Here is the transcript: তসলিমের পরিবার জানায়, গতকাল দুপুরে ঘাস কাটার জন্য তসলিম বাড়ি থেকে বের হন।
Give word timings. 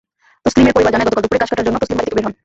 তসলিমের 0.43 0.73
পরিবার 0.75 0.93
জানায়, 0.93 1.07
গতকাল 1.07 1.23
দুপুরে 1.23 1.41
ঘাস 1.41 1.49
কাটার 1.51 1.65
জন্য 1.67 1.77
তসলিম 1.81 1.97
বাড়ি 1.97 2.07
থেকে 2.09 2.17
বের 2.17 2.25
হন। 2.25 2.33